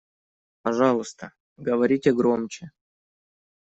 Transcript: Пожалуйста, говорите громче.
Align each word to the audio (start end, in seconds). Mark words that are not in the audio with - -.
Пожалуйста, 0.63 1.31
говорите 1.57 2.11
громче. 2.11 2.71